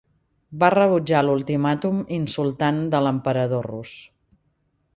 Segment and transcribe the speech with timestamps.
[0.61, 3.93] Va rebutjar l'ultimàtum insultant de l'emperador rus.